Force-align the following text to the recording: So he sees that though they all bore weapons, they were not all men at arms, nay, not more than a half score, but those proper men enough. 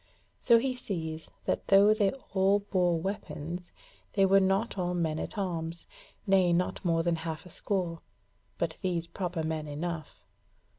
So 0.39 0.57
he 0.57 0.73
sees 0.73 1.29
that 1.45 1.67
though 1.67 1.93
they 1.93 2.11
all 2.33 2.61
bore 2.61 2.99
weapons, 2.99 3.71
they 4.13 4.25
were 4.25 4.39
not 4.39 4.75
all 4.75 4.95
men 4.95 5.19
at 5.19 5.37
arms, 5.37 5.85
nay, 6.25 6.51
not 6.53 6.83
more 6.83 7.03
than 7.03 7.17
a 7.17 7.19
half 7.19 7.47
score, 7.51 8.01
but 8.57 8.79
those 8.81 9.05
proper 9.05 9.43
men 9.43 9.67
enough. 9.67 10.25